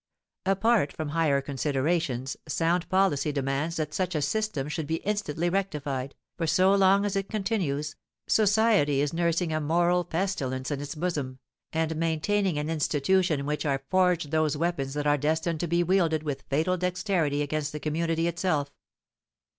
Apart 0.47 0.91
from 0.91 1.09
higher 1.09 1.41
considerations, 1.41 2.35
sound 2.47 2.89
policy 2.89 3.31
demands 3.31 3.75
that 3.75 3.93
such 3.93 4.15
a 4.15 4.21
system 4.23 4.67
should 4.67 4.87
be 4.87 4.95
instantly 5.03 5.47
rectified, 5.47 6.15
for 6.39 6.47
so 6.47 6.73
long 6.73 7.05
as 7.05 7.15
it 7.15 7.29
continues, 7.29 7.95
society 8.27 8.99
is 8.99 9.13
nursing 9.13 9.53
a 9.53 9.61
moral 9.61 10.03
pestilence 10.03 10.71
in 10.71 10.81
its 10.81 10.95
bosom, 10.95 11.37
and 11.71 11.95
maintaining 11.97 12.57
an 12.57 12.67
institution 12.67 13.39
in 13.41 13.45
which 13.45 13.63
are 13.63 13.83
forged 13.91 14.31
those 14.31 14.57
weapons 14.57 14.95
that 14.95 15.05
are 15.05 15.19
destined 15.19 15.59
to 15.59 15.67
be 15.67 15.83
wielded 15.83 16.23
with 16.23 16.45
fatal 16.49 16.77
dexterity 16.77 17.43
against 17.43 17.71
the 17.71 17.79
community 17.79 18.27
itself. 18.27 18.73